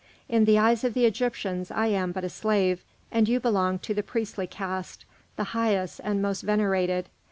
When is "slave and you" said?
2.29-3.39